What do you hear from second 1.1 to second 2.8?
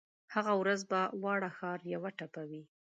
واړه ښار یوه ټپه وي